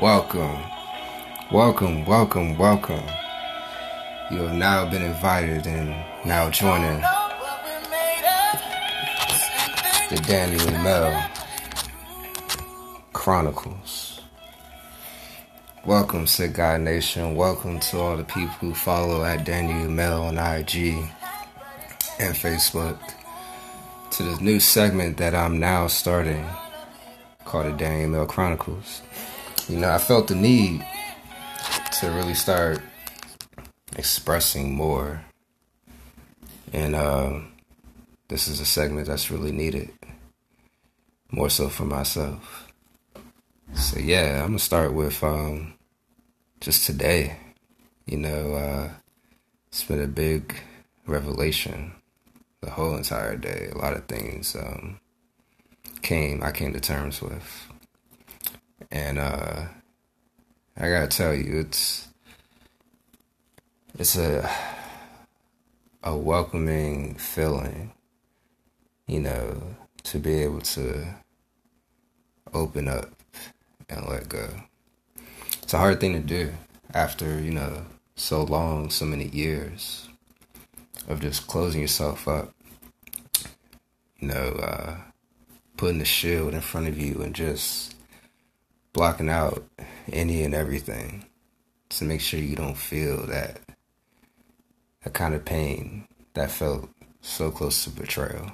welcome, 0.00 0.58
welcome, 1.52 2.06
welcome, 2.06 2.56
welcome. 2.56 3.04
You 4.30 4.38
have 4.38 4.54
now 4.54 4.88
been 4.88 5.02
invited 5.02 5.66
and 5.66 5.90
now 6.24 6.48
joining 6.48 7.02
the 10.08 10.16
Daniel 10.26 10.70
Mel 10.82 11.30
Chronicles. 13.12 14.22
Welcome, 15.84 16.26
Sick 16.26 16.54
Guy 16.54 16.78
Nation. 16.78 17.36
Welcome 17.36 17.78
to 17.80 17.98
all 17.98 18.16
the 18.16 18.24
people 18.24 18.54
who 18.60 18.72
follow 18.72 19.22
at 19.24 19.44
Daniel 19.44 19.90
Mel 19.90 20.22
on 20.22 20.38
IG 20.38 20.96
and 22.18 22.34
Facebook 22.34 22.98
to 24.12 24.22
this 24.22 24.40
new 24.40 24.60
segment 24.60 25.18
that 25.18 25.34
I'm 25.34 25.60
now 25.60 25.88
starting 25.88 26.46
called 27.44 27.66
the 27.66 27.72
Daniel 27.72 28.08
Mel 28.08 28.26
Chronicles. 28.26 29.02
You 29.70 29.76
know, 29.76 29.92
I 29.92 29.98
felt 29.98 30.26
the 30.26 30.34
need 30.34 30.84
to 32.00 32.10
really 32.10 32.34
start 32.34 32.82
expressing 33.96 34.74
more. 34.74 35.22
And 36.72 36.96
um, 36.96 37.52
this 38.26 38.48
is 38.48 38.58
a 38.58 38.66
segment 38.66 39.06
that's 39.06 39.30
really 39.30 39.52
needed, 39.52 39.92
more 41.30 41.48
so 41.48 41.68
for 41.68 41.84
myself. 41.84 42.72
So, 43.74 44.00
yeah, 44.00 44.40
I'm 44.40 44.48
going 44.48 44.58
to 44.58 44.64
start 44.64 44.92
with 44.92 45.22
um, 45.22 45.74
just 46.60 46.84
today. 46.84 47.36
You 48.06 48.18
know, 48.18 48.54
uh, 48.54 48.88
it's 49.68 49.84
been 49.84 50.02
a 50.02 50.08
big 50.08 50.52
revelation 51.06 51.92
the 52.60 52.70
whole 52.70 52.96
entire 52.96 53.36
day. 53.36 53.70
A 53.72 53.78
lot 53.78 53.92
of 53.92 54.06
things 54.06 54.56
um, 54.56 54.98
came, 56.02 56.42
I 56.42 56.50
came 56.50 56.72
to 56.72 56.80
terms 56.80 57.22
with. 57.22 57.68
And 58.90 59.18
uh, 59.18 59.66
I 60.76 60.88
gotta 60.88 61.06
tell 61.06 61.34
you, 61.34 61.60
it's 61.60 62.08
it's 63.98 64.16
a 64.16 64.50
a 66.02 66.16
welcoming 66.16 67.14
feeling, 67.14 67.92
you 69.06 69.20
know, 69.20 69.76
to 70.04 70.18
be 70.18 70.42
able 70.42 70.60
to 70.60 71.14
open 72.52 72.88
up 72.88 73.10
and 73.88 74.06
let 74.08 74.28
go. 74.28 74.48
It's 75.62 75.74
a 75.74 75.78
hard 75.78 76.00
thing 76.00 76.14
to 76.14 76.20
do 76.20 76.52
after, 76.94 77.40
you 77.40 77.52
know, 77.52 77.84
so 78.16 78.42
long, 78.42 78.90
so 78.90 79.04
many 79.04 79.28
years 79.28 80.08
of 81.08 81.20
just 81.20 81.46
closing 81.46 81.80
yourself 81.80 82.26
up, 82.26 82.52
you 84.18 84.28
know, 84.28 84.58
uh, 84.62 84.96
putting 85.76 85.98
the 85.98 86.04
shield 86.04 86.54
in 86.54 86.60
front 86.60 86.88
of 86.88 86.98
you 86.98 87.22
and 87.22 87.34
just 87.34 87.94
blocking 88.92 89.28
out 89.28 89.64
any 90.12 90.42
and 90.42 90.54
everything 90.54 91.24
to 91.90 92.04
make 92.04 92.20
sure 92.20 92.40
you 92.40 92.56
don't 92.56 92.76
feel 92.76 93.26
that 93.26 93.60
a 95.04 95.10
kind 95.10 95.34
of 95.34 95.44
pain 95.44 96.06
that 96.34 96.50
felt 96.50 96.88
so 97.20 97.50
close 97.50 97.84
to 97.84 97.90
betrayal. 97.90 98.50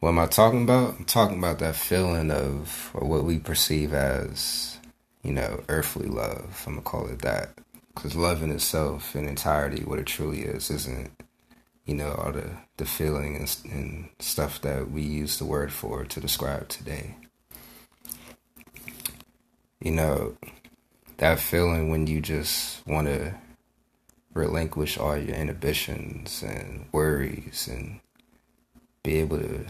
What 0.00 0.10
am 0.10 0.18
I 0.18 0.26
talking 0.26 0.62
about? 0.64 0.98
I'm 0.98 1.04
talking 1.04 1.38
about 1.38 1.58
that 1.60 1.76
feeling 1.76 2.30
of, 2.30 2.90
or 2.94 3.08
what 3.08 3.24
we 3.24 3.38
perceive 3.38 3.94
as, 3.94 4.78
you 5.22 5.32
know, 5.32 5.62
earthly 5.68 6.08
love. 6.08 6.64
I'm 6.66 6.74
gonna 6.74 6.82
call 6.82 7.06
it 7.06 7.20
that, 7.20 7.50
because 7.94 8.14
love 8.14 8.42
in 8.42 8.50
itself, 8.50 9.16
in 9.16 9.26
entirety, 9.26 9.82
what 9.82 9.98
it 9.98 10.06
truly 10.06 10.42
is, 10.42 10.70
isn't, 10.70 11.10
you 11.86 11.94
know, 11.94 12.12
all 12.12 12.32
the 12.32 12.50
the 12.76 12.84
feeling 12.84 13.36
and, 13.36 13.56
and 13.72 14.08
stuff 14.18 14.60
that 14.62 14.90
we 14.90 15.00
use 15.02 15.38
the 15.38 15.44
word 15.44 15.72
for 15.72 16.04
to 16.04 16.20
describe 16.20 16.68
today. 16.68 17.14
You 19.84 19.90
know, 19.90 20.34
that 21.18 21.38
feeling 21.38 21.90
when 21.90 22.06
you 22.06 22.22
just 22.22 22.86
want 22.86 23.06
to 23.06 23.34
relinquish 24.32 24.96
all 24.96 25.14
your 25.14 25.36
inhibitions 25.36 26.42
and 26.42 26.86
worries 26.90 27.68
and 27.70 28.00
be 29.02 29.18
able 29.18 29.36
to 29.40 29.66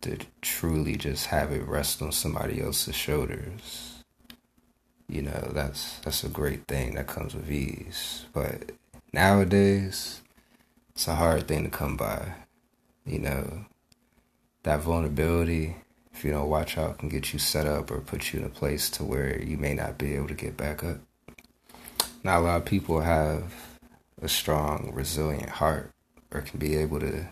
to 0.00 0.16
truly 0.40 0.96
just 0.96 1.26
have 1.26 1.52
it 1.52 1.66
rest 1.66 2.00
on 2.00 2.12
somebody 2.12 2.62
else's 2.62 2.94
shoulders. 2.94 4.04
You 5.06 5.20
know, 5.20 5.50
that's 5.52 5.98
that's 5.98 6.24
a 6.24 6.30
great 6.30 6.66
thing 6.66 6.94
that 6.94 7.06
comes 7.06 7.34
with 7.34 7.50
ease. 7.52 8.24
But 8.32 8.72
nowadays, 9.12 10.22
it's 10.94 11.08
a 11.08 11.14
hard 11.14 11.46
thing 11.46 11.64
to 11.64 11.70
come 11.70 11.98
by. 11.98 12.32
You 13.04 13.18
know, 13.18 13.66
that 14.62 14.80
vulnerability, 14.80 15.76
if 16.18 16.24
you 16.24 16.32
don't 16.32 16.48
watch 16.48 16.76
out, 16.76 16.98
can 16.98 17.08
get 17.08 17.32
you 17.32 17.38
set 17.38 17.64
up 17.64 17.92
or 17.92 18.00
put 18.00 18.32
you 18.32 18.40
in 18.40 18.44
a 18.44 18.48
place 18.48 18.90
to 18.90 19.04
where 19.04 19.40
you 19.40 19.56
may 19.56 19.72
not 19.72 19.98
be 19.98 20.16
able 20.16 20.26
to 20.26 20.34
get 20.34 20.56
back 20.56 20.82
up. 20.82 20.96
Not 22.24 22.38
a 22.38 22.40
lot 22.40 22.56
of 22.56 22.64
people 22.64 23.02
have 23.02 23.54
a 24.20 24.28
strong, 24.28 24.90
resilient 24.92 25.48
heart 25.48 25.92
or 26.32 26.40
can 26.40 26.58
be 26.58 26.74
able 26.74 26.98
to 26.98 27.28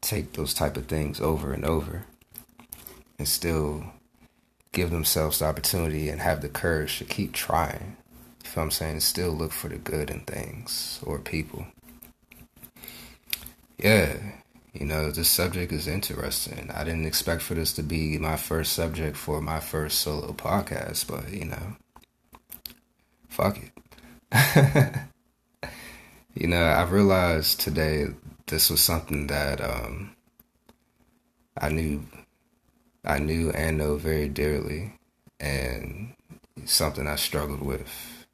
take 0.00 0.34
those 0.34 0.54
type 0.54 0.76
of 0.76 0.86
things 0.86 1.20
over 1.20 1.52
and 1.52 1.64
over 1.64 2.04
and 3.18 3.26
still 3.26 3.84
give 4.70 4.92
themselves 4.92 5.40
the 5.40 5.46
opportunity 5.46 6.08
and 6.08 6.20
have 6.20 6.40
the 6.40 6.48
courage 6.48 6.98
to 6.98 7.04
keep 7.04 7.32
trying. 7.32 7.96
You 8.44 8.50
what 8.50 8.62
I'm 8.62 8.70
saying? 8.70 9.00
Still 9.00 9.32
look 9.32 9.50
for 9.50 9.66
the 9.66 9.78
good 9.78 10.08
in 10.08 10.20
things 10.20 11.00
or 11.02 11.18
people. 11.18 11.66
Yeah, 13.76 14.18
you 14.72 14.86
know, 14.86 15.10
this 15.10 15.28
subject 15.28 15.72
is 15.72 15.86
interesting. 15.86 16.70
I 16.72 16.84
didn't 16.84 17.06
expect 17.06 17.42
for 17.42 17.54
this 17.54 17.72
to 17.74 17.82
be 17.82 18.18
my 18.18 18.36
first 18.36 18.72
subject 18.72 19.16
for 19.16 19.40
my 19.40 19.60
first 19.60 19.98
solo 20.00 20.32
podcast, 20.32 21.06
but 21.08 21.32
you 21.32 21.46
know, 21.46 21.76
fuck 23.28 23.58
it. 23.58 24.94
You 26.34 26.48
know, 26.48 26.62
I 26.62 26.84
realized 26.84 27.60
today 27.60 28.06
this 28.46 28.70
was 28.70 28.80
something 28.80 29.26
that 29.26 29.60
um, 29.60 30.16
I 31.58 31.68
knew, 31.68 32.04
I 33.04 33.18
knew 33.18 33.50
and 33.50 33.76
know 33.76 33.96
very 33.96 34.30
dearly, 34.30 34.94
and 35.38 36.14
something 36.64 37.06
I 37.06 37.16
struggled 37.16 37.60
with 37.60 38.26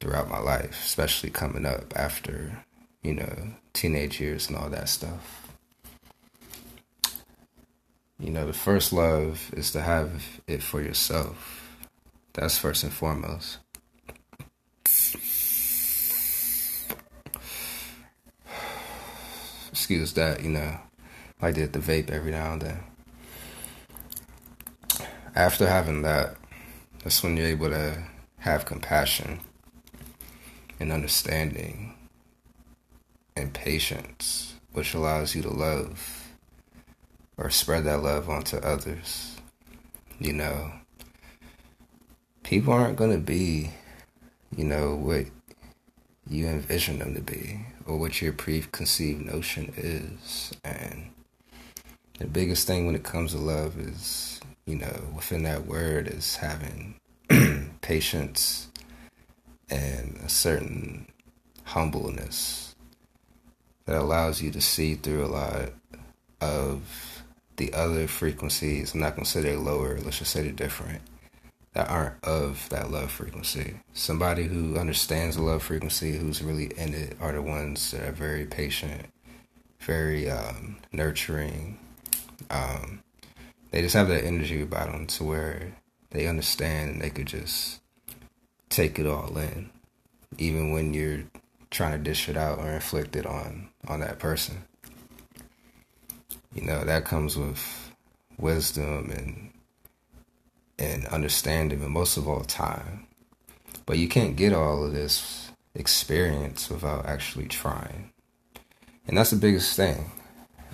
throughout 0.00 0.30
my 0.30 0.38
life, 0.38 0.82
especially 0.82 1.28
coming 1.28 1.66
up 1.66 1.92
after, 1.94 2.64
you 3.02 3.12
know, 3.12 3.54
teenage 3.74 4.18
years 4.18 4.48
and 4.48 4.56
all 4.56 4.70
that 4.70 4.88
stuff. 4.88 5.49
You 8.20 8.30
know, 8.30 8.46
the 8.46 8.52
first 8.52 8.92
love 8.92 9.50
is 9.56 9.72
to 9.72 9.80
have 9.80 10.42
it 10.46 10.62
for 10.62 10.82
yourself. 10.82 11.78
That's 12.34 12.58
first 12.58 12.84
and 12.84 12.92
foremost. 12.92 13.60
excuse 19.72 20.12
that, 20.12 20.42
you 20.42 20.50
know, 20.50 20.78
I 21.40 21.50
did 21.50 21.72
the 21.72 21.78
vape 21.78 22.10
every 22.10 22.32
now 22.32 22.52
and 22.52 22.60
then. 22.60 22.80
After 25.34 25.66
having 25.66 26.02
that, 26.02 26.36
that's 27.02 27.22
when 27.22 27.38
you're 27.38 27.46
able 27.46 27.70
to 27.70 28.04
have 28.40 28.66
compassion 28.66 29.40
and 30.78 30.92
understanding 30.92 31.94
and 33.34 33.54
patience, 33.54 34.56
which 34.72 34.92
allows 34.92 35.34
you 35.34 35.40
to 35.40 35.48
love 35.48 36.19
or 37.40 37.48
spread 37.48 37.84
that 37.84 38.02
love 38.02 38.28
onto 38.28 38.58
others. 38.58 39.36
You 40.18 40.34
know, 40.34 40.72
people 42.42 42.74
aren't 42.74 42.98
going 42.98 43.12
to 43.12 43.18
be, 43.18 43.70
you 44.54 44.64
know, 44.64 44.94
what 44.94 45.24
you 46.28 46.46
envision 46.46 46.98
them 46.98 47.14
to 47.14 47.22
be 47.22 47.60
or 47.86 47.96
what 47.96 48.20
your 48.20 48.34
preconceived 48.34 49.24
notion 49.24 49.72
is. 49.76 50.52
And 50.62 51.10
the 52.18 52.26
biggest 52.26 52.66
thing 52.66 52.84
when 52.84 52.94
it 52.94 53.02
comes 53.02 53.32
to 53.32 53.38
love 53.38 53.80
is, 53.80 54.38
you 54.66 54.76
know, 54.76 55.08
within 55.16 55.42
that 55.44 55.66
word 55.66 56.08
is 56.08 56.36
having 56.36 56.96
patience 57.80 58.68
and 59.70 60.20
a 60.22 60.28
certain 60.28 61.06
humbleness 61.64 62.74
that 63.86 63.96
allows 63.96 64.42
you 64.42 64.50
to 64.50 64.60
see 64.60 64.94
through 64.94 65.24
a 65.24 65.26
lot 65.26 65.70
of 66.42 67.09
the 67.60 67.72
other 67.72 68.06
frequencies. 68.06 68.94
I'm 68.94 69.00
not 69.00 69.16
to 69.16 69.24
say 69.24 69.40
they're 69.40 69.56
lower, 69.56 69.98
let's 70.00 70.18
just 70.18 70.32
say 70.32 70.42
they're 70.42 70.52
different 70.52 71.02
that 71.74 71.88
aren't 71.88 72.24
of 72.24 72.68
that 72.70 72.90
love 72.90 73.10
frequency. 73.10 73.74
Somebody 73.92 74.44
who 74.44 74.76
understands 74.76 75.36
the 75.36 75.42
love 75.42 75.62
frequency, 75.62 76.16
who's 76.16 76.42
really 76.42 76.72
in 76.76 76.94
it, 76.94 77.16
are 77.20 77.32
the 77.32 77.42
ones 77.42 77.92
that 77.92 78.08
are 78.08 78.12
very 78.12 78.44
patient, 78.44 79.06
very 79.78 80.28
um, 80.28 80.78
nurturing. 80.92 81.78
Um, 82.50 83.02
they 83.70 83.82
just 83.82 83.94
have 83.94 84.08
that 84.08 84.24
energy 84.24 84.62
about 84.62 84.90
them 84.90 85.06
to 85.06 85.24
where 85.24 85.72
they 86.10 86.26
understand 86.26 86.90
and 86.90 87.02
they 87.02 87.10
could 87.10 87.26
just 87.26 87.80
take 88.68 88.98
it 88.98 89.06
all 89.06 89.36
in, 89.38 89.70
even 90.38 90.72
when 90.72 90.92
you're 90.92 91.22
trying 91.70 91.92
to 91.92 91.98
dish 91.98 92.28
it 92.28 92.36
out 92.36 92.58
or 92.58 92.68
inflict 92.68 93.14
it 93.14 93.26
on 93.26 93.68
on 93.86 94.00
that 94.00 94.18
person. 94.18 94.64
You 96.54 96.62
know 96.62 96.84
that 96.84 97.04
comes 97.04 97.36
with 97.36 97.92
wisdom 98.38 99.10
and 99.10 99.50
and 100.78 101.06
understanding, 101.06 101.82
and 101.82 101.92
most 101.92 102.16
of 102.16 102.26
all, 102.26 102.40
time. 102.40 103.06
But 103.86 103.98
you 103.98 104.08
can't 104.08 104.36
get 104.36 104.52
all 104.52 104.84
of 104.84 104.92
this 104.92 105.50
experience 105.74 106.70
without 106.70 107.06
actually 107.06 107.46
trying. 107.46 108.10
And 109.06 109.16
that's 109.16 109.30
the 109.30 109.36
biggest 109.36 109.76
thing 109.76 110.10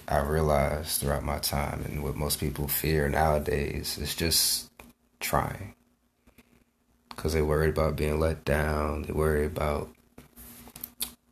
I 0.09 0.21
realized 0.21 1.01
throughout 1.01 1.25
my 1.25 1.39
time, 1.39 1.83
and 1.85 2.05
what 2.05 2.17
most 2.17 2.39
people 2.39 2.69
fear 2.69 3.09
nowadays 3.09 3.99
is 3.99 4.15
just 4.15 4.71
trying. 5.19 5.75
Because 7.09 7.33
they 7.33 7.43
worry 7.43 7.71
about 7.71 7.97
being 7.97 8.21
let 8.21 8.45
down, 8.45 9.03
they 9.03 9.13
worry 9.13 9.47
about 9.47 9.89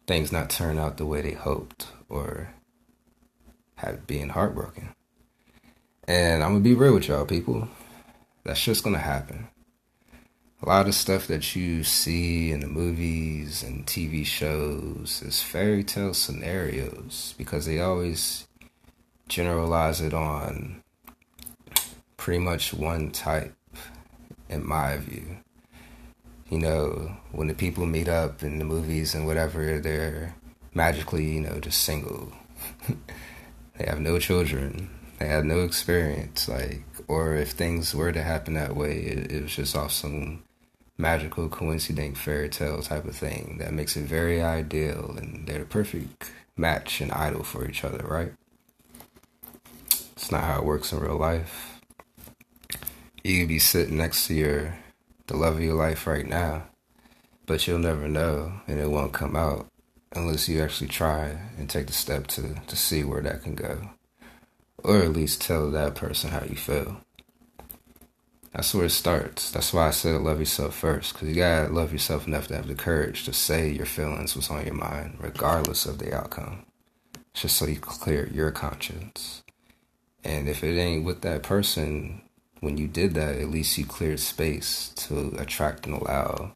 things 0.07 0.33
not 0.33 0.51
turn 0.51 0.79
out 0.79 0.97
the 0.97 1.07
way 1.07 1.23
they 1.23 1.33
hoped, 1.33 1.87
or 2.09 2.53
have 3.85 4.07
being 4.07 4.31
heartbroken. 4.31 4.95
And 6.07 6.43
I'm 6.43 6.51
gonna 6.51 6.61
be 6.61 6.75
real 6.75 6.95
with 6.95 7.09
y'all, 7.09 7.25
people. 7.25 7.69
That's 8.45 8.63
just 8.63 8.85
gonna 8.85 8.99
happen. 8.99 9.49
A 10.63 10.69
lot 10.69 10.89
of 10.89 10.95
stuff 10.95 11.27
that 11.27 11.55
you 11.55 11.85
see 11.85 12.51
in 12.51 12.61
the 12.61 12.67
movies 12.67 13.63
and 13.63 13.87
TV 13.87 14.25
shows 14.25 15.23
is 15.23 15.43
fairy 15.43 15.85
tale 15.85 16.15
scenarios 16.15 17.35
because 17.37 17.67
they 17.67 17.81
always 17.81 18.47
generalize 19.29 20.01
it 20.01 20.15
on 20.15 20.83
pretty 22.17 22.39
much 22.39 22.73
one 22.73 23.11
type, 23.11 23.55
in 24.49 24.67
my 24.67 24.97
view. 24.97 25.37
You 26.51 26.59
know, 26.59 27.17
when 27.33 27.49
the 27.49 27.55
people 27.55 27.85
meet 27.85 28.09
up 28.09 28.43
in 28.43 28.59
the 28.59 28.65
movies 28.65 29.15
and 29.15 29.27
whatever, 29.27 29.81
they're 29.81 30.35
magically, 30.73 31.25
you 31.25 31.41
know, 31.41 31.59
just 31.61 31.83
single. 31.83 32.33
they 33.77 33.87
have 33.87 34.01
no 34.01 34.19
children 34.19 34.91
they 35.19 35.27
had 35.27 35.45
no 35.45 35.61
experience, 35.61 36.49
like, 36.49 36.85
or 37.07 37.35
if 37.35 37.53
things 37.53 37.95
were 37.95 38.13
to 38.13 38.23
happen 38.23 38.55
that 38.55 38.77
way, 38.77 38.99
it, 38.99 39.33
it 39.33 39.43
was 39.43 39.55
just 39.55 39.77
off 39.77 39.93
some 39.93 40.43
magical, 40.99 41.49
coincident 41.49 42.19
fairy 42.19 42.49
tale 42.49 42.83
type 42.83 43.05
of 43.05 43.17
thing 43.17 43.59
that 43.59 43.73
makes 43.73 43.97
it 43.97 44.05
very 44.05 44.43
ideal, 44.43 45.15
and 45.17 45.47
they're 45.47 45.61
the 45.61 45.65
perfect 45.65 46.33
match 46.57 47.01
and 47.01 47.13
idol 47.13 47.43
for 47.45 47.69
each 47.69 47.85
other, 47.85 48.05
right? 48.07 48.33
It's 49.91 50.31
not 50.31 50.45
how 50.45 50.59
it 50.59 50.65
works 50.65 50.93
in 50.93 51.01
real 51.01 51.17
life. 51.17 51.81
You 53.23 53.41
could 53.41 53.49
be 53.49 53.59
sitting 53.59 53.97
next 53.97 54.27
to 54.27 54.35
your 54.35 54.79
the 55.27 55.37
love 55.37 55.55
of 55.55 55.63
your 55.63 55.75
life 55.75 56.07
right 56.07 56.27
now, 56.27 56.65
but 57.47 57.67
you'll 57.67 57.79
never 57.79 58.09
know, 58.09 58.61
and 58.67 58.79
it 58.79 58.91
won't 58.91 59.15
come 59.15 59.37
out 59.37 59.67
unless 60.15 60.49
you 60.49 60.63
actually 60.63 60.89
try 60.89 61.39
and 61.59 61.69
take 61.69 61.87
the 61.87 61.93
step 61.93 62.27
to 62.29 62.55
to 62.67 62.77
see 62.77 63.05
where 63.05 63.23
that 63.23 63.43
can 63.43 63.55
go 63.55 63.91
or 64.85 64.99
at 64.99 65.13
least 65.13 65.41
tell 65.41 65.71
that 65.71 65.95
person 65.95 66.31
how 66.31 66.45
you 66.45 66.55
feel. 66.55 66.99
That's 68.53 68.73
where 68.75 68.85
it 68.85 68.91
starts. 68.91 69.51
That's 69.51 69.73
why 69.73 69.89
I 69.89 69.91
said 69.91 70.21
love 70.21 70.39
yourself 70.39 70.77
first, 70.77 71.15
because 71.15 71.29
you 71.29 71.35
gotta 71.35 71.73
love 71.73 71.91
yourself 71.91 72.29
enough 72.29 72.47
to 72.49 72.57
have 72.57 72.69
the 72.69 72.75
courage 72.75 73.25
to 73.25 73.33
say 73.33 73.71
your 73.71 73.87
feelings, 73.87 74.37
what's 74.37 74.51
on 74.51 74.65
your 74.65 74.75
mind, 74.75 75.17
regardless 75.19 75.87
of 75.87 75.99
the 75.99 76.15
outcome. 76.15 76.65
Just 77.33 77.57
so 77.57 77.67
you 77.67 77.81
clear 77.81 78.29
your 78.29 78.53
conscience. 78.53 79.43
And 80.23 80.49
if 80.49 80.63
it 80.63 80.79
ain't 80.79 81.05
with 81.05 81.23
that 81.23 81.43
person, 81.43 82.23
when 82.61 82.77
you 82.79 82.87
did 82.87 83.15
that, 83.15 83.37
at 83.37 83.51
least 83.51 83.77
you 83.77 83.85
cleared 83.85 84.21
space 84.21 84.91
to 84.97 85.35
attract 85.39 85.87
and 85.87 85.97
allow 85.97 86.55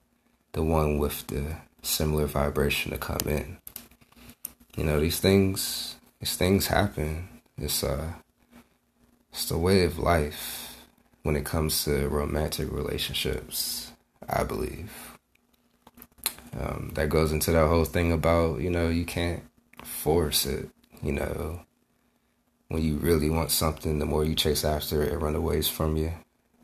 the 0.52 0.62
one 0.62 0.98
with 0.98 1.26
the 1.26 1.56
similar 1.82 2.26
vibration 2.26 2.92
to 2.92 2.98
come 2.98 3.26
in. 3.26 3.58
You 4.76 4.84
know, 4.84 5.00
these 5.00 5.20
things, 5.20 5.96
these 6.20 6.36
things 6.36 6.68
happen 6.68 7.28
it's 7.60 7.82
uh, 7.82 8.12
it's 9.32 9.48
the 9.48 9.58
way 9.58 9.84
of 9.84 9.98
life 9.98 10.86
when 11.22 11.34
it 11.34 11.44
comes 11.44 11.84
to 11.84 12.08
romantic 12.08 12.70
relationships. 12.70 13.92
I 14.28 14.44
believe 14.44 15.16
um, 16.58 16.92
that 16.94 17.08
goes 17.08 17.32
into 17.32 17.50
that 17.52 17.66
whole 17.66 17.84
thing 17.84 18.12
about 18.12 18.60
you 18.60 18.70
know 18.70 18.88
you 18.88 19.04
can't 19.04 19.42
force 19.82 20.46
it. 20.46 20.68
You 21.02 21.12
know, 21.12 21.62
when 22.68 22.82
you 22.82 22.96
really 22.96 23.30
want 23.30 23.50
something, 23.50 23.98
the 23.98 24.06
more 24.06 24.24
you 24.24 24.34
chase 24.34 24.64
after 24.64 25.02
it, 25.02 25.12
it 25.12 25.18
runs 25.18 25.36
away 25.36 25.62
from 25.62 25.96
you. 25.96 26.12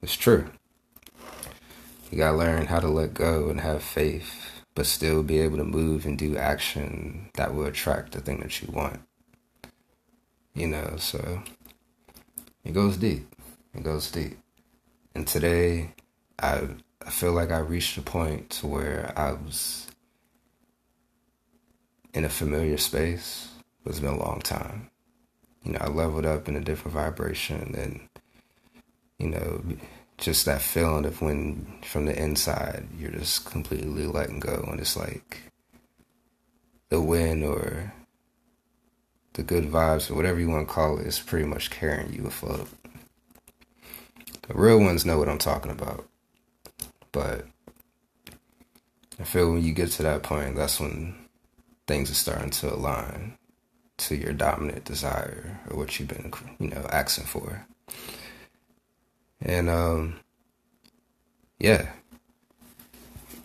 It's 0.00 0.14
true. 0.14 0.48
You 2.10 2.18
gotta 2.18 2.36
learn 2.36 2.66
how 2.66 2.78
to 2.78 2.88
let 2.88 3.14
go 3.14 3.48
and 3.48 3.60
have 3.60 3.82
faith, 3.82 4.53
but 4.74 4.86
still 4.86 5.22
be 5.22 5.38
able 5.38 5.56
to 5.58 5.64
move 5.64 6.04
and 6.04 6.18
do 6.18 6.36
action 6.36 7.30
that 7.34 7.54
will 7.54 7.66
attract 7.66 8.12
the 8.12 8.20
thing 8.20 8.40
that 8.40 8.60
you 8.60 8.68
want. 8.72 9.00
You 10.54 10.68
know, 10.68 10.94
so 10.98 11.42
it 12.64 12.72
goes 12.72 12.96
deep. 12.96 13.34
It 13.74 13.82
goes 13.82 14.10
deep. 14.10 14.38
And 15.14 15.26
today, 15.26 15.94
I 16.38 16.68
I 17.06 17.10
feel 17.10 17.32
like 17.32 17.50
I 17.50 17.58
reached 17.58 17.98
a 17.98 18.02
point 18.02 18.50
to 18.50 18.66
where 18.66 19.12
I 19.16 19.32
was 19.32 19.86
in 22.12 22.24
a 22.24 22.28
familiar 22.28 22.78
space. 22.78 23.48
It's 23.84 24.00
been 24.00 24.14
a 24.14 24.18
long 24.18 24.40
time. 24.40 24.90
You 25.62 25.72
know, 25.72 25.78
I 25.80 25.88
leveled 25.88 26.24
up 26.26 26.48
in 26.48 26.56
a 26.56 26.60
different 26.60 26.94
vibration 26.94 27.74
and 27.76 28.08
you 29.18 29.28
know, 29.28 29.62
just 30.18 30.44
that 30.46 30.62
feeling 30.62 31.04
of 31.04 31.20
when 31.20 31.66
from 31.82 32.06
the 32.06 32.16
inside 32.16 32.86
you're 32.96 33.10
just 33.10 33.44
completely 33.44 34.06
letting 34.06 34.40
go 34.40 34.64
and 34.70 34.80
it's 34.80 34.96
like 34.96 35.42
the 36.88 37.00
wind 37.00 37.44
or 37.44 37.92
the 39.34 39.42
good 39.42 39.64
vibes 39.64 40.10
or 40.10 40.14
whatever 40.14 40.40
you 40.40 40.48
want 40.48 40.66
to 40.66 40.72
call 40.72 40.98
it 40.98 41.06
is 41.06 41.18
pretty 41.18 41.44
much 41.44 41.70
carrying 41.70 42.12
you 42.12 42.26
afloat. 42.26 42.68
The 44.46 44.54
real 44.54 44.78
ones 44.78 45.04
know 45.04 45.18
what 45.18 45.28
I'm 45.28 45.38
talking 45.38 45.72
about. 45.72 46.06
But 47.12 47.46
I 49.20 49.24
feel 49.24 49.52
when 49.52 49.64
you 49.64 49.72
get 49.72 49.90
to 49.92 50.02
that 50.02 50.22
point, 50.22 50.56
that's 50.56 50.80
when 50.80 51.14
things 51.86 52.10
are 52.10 52.14
starting 52.14 52.50
to 52.50 52.74
align 52.74 53.36
to 53.96 54.16
your 54.16 54.32
dominant 54.32 54.84
desire 54.84 55.60
or 55.68 55.76
what 55.76 55.98
you've 55.98 56.08
been, 56.08 56.32
you 56.58 56.68
know, 56.68 56.86
asking 56.90 57.24
for. 57.24 57.66
And 59.40 59.68
um 59.68 60.20
yeah. 61.58 61.88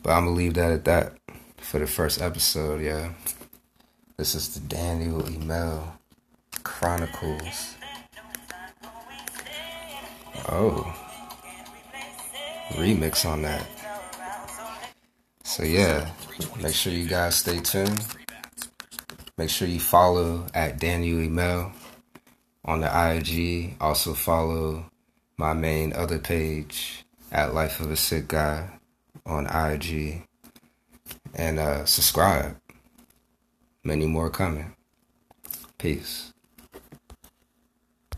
But 0.04 0.12
I'm 0.12 0.26
gonna 0.26 0.36
leave 0.36 0.56
that 0.56 0.72
at 0.72 0.86
that 0.86 1.14
for 1.58 1.80
the 1.80 1.88
first 1.88 2.22
episode, 2.22 2.82
yeah. 2.82 3.12
This 4.18 4.36
is 4.36 4.54
the 4.54 4.60
Daniel 4.62 5.30
Email 5.30 6.00
Chronicles. 6.64 7.76
Oh, 10.50 10.94
remix 12.72 13.26
on 13.26 13.44
that. 13.44 13.66
So, 15.44 15.64
yeah, 15.64 16.10
make 16.62 16.74
sure 16.74 16.92
you 16.92 17.08
guys 17.08 17.36
stay 17.36 17.60
tuned. 17.60 18.06
Make 19.38 19.50
sure 19.50 19.68
you 19.68 19.80
follow 19.80 20.48
at 20.54 20.80
Daniel 20.80 21.22
Email 21.22 21.72
on 22.66 22.82
the 22.82 22.88
IG. 22.88 23.76
Also, 23.80 24.14
follow 24.14 24.86
my 25.40 25.54
main 25.54 25.94
other 25.94 26.20
page 26.20 27.06
at 27.32 27.54
Life 27.54 27.80
of 27.80 27.90
a 27.90 27.96
Sick 27.96 28.28
Guy 28.28 28.68
on 29.26 29.48
IG. 29.48 30.28
And 31.34 31.60
uh, 31.60 31.86
subscribe. 31.86 32.58
Many 33.82 34.06
more 34.06 34.30
coming. 34.30 34.76
Peace. 35.78 36.34